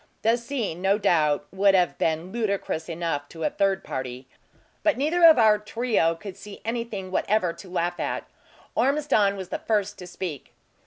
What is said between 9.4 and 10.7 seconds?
the first to speak.